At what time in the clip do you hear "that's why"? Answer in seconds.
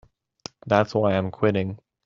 0.65-1.15